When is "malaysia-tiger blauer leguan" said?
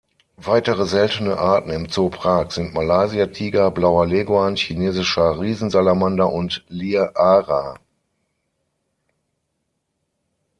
2.73-4.55